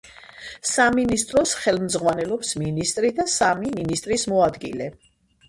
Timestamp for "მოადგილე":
4.35-4.91